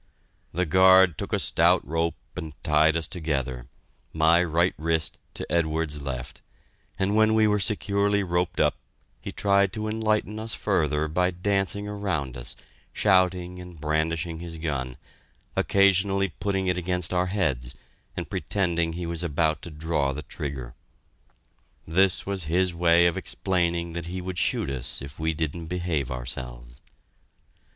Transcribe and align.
The 0.51 0.65
guard 0.65 1.15
took 1.19 1.31
a 1.31 1.37
stout 1.37 1.85
rope 1.87 2.15
and 2.35 2.55
tied 2.63 2.97
us 2.97 3.05
together, 3.05 3.67
my 4.13 4.43
right 4.43 4.73
wrist 4.75 5.19
to 5.35 5.45
Edwards's 5.47 6.01
left, 6.01 6.41
and 6.97 7.15
when 7.15 7.35
we 7.35 7.45
were 7.47 7.59
securely 7.59 8.23
roped 8.23 8.59
up, 8.59 8.77
he 9.21 9.31
tried 9.31 9.71
to 9.73 9.87
enlighten 9.87 10.39
us 10.39 10.55
further 10.55 11.07
by 11.07 11.29
dancing 11.29 11.87
around 11.87 12.35
us, 12.35 12.55
shouting 12.91 13.59
and 13.59 13.79
brandishing 13.79 14.39
his 14.39 14.57
gun, 14.57 14.97
occasionally 15.55 16.29
putting 16.29 16.65
it 16.65 16.79
against 16.79 17.13
our 17.13 17.27
heads 17.27 17.75
and 18.17 18.27
pretending 18.27 18.93
he 18.93 19.05
was 19.05 19.21
about 19.21 19.61
to 19.61 19.69
draw 19.69 20.13
the 20.13 20.23
trigger. 20.23 20.73
This 21.87 22.25
was 22.25 22.45
his 22.45 22.73
way 22.73 23.05
of 23.05 23.17
explaining 23.17 23.93
that 23.93 24.07
he 24.07 24.19
would 24.19 24.39
shoot 24.39 24.67
us 24.71 24.99
if 24.99 25.19
we 25.19 25.35
didn't 25.35 25.67
behave 25.67 26.09
ourselves. 26.09 26.81